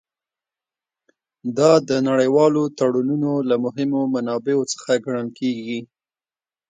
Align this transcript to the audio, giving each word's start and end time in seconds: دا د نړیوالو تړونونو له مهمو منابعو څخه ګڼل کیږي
دا 1.57 1.71
د 1.89 1.91
نړیوالو 2.09 2.63
تړونونو 2.77 3.31
له 3.49 3.55
مهمو 3.63 4.01
منابعو 4.13 4.69
څخه 4.73 4.91
ګڼل 5.05 5.27
کیږي 5.39 5.79